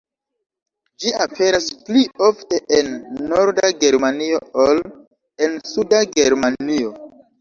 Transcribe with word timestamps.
Ĝi 1.03 1.11
aperas 1.25 1.67
pli 1.89 2.01
ofte 2.29 2.59
en 2.77 2.89
norda 3.33 3.69
Germanio 3.85 4.41
ol 4.65 4.83
en 5.49 5.55
suda 5.75 6.01
Germanio. 6.17 6.97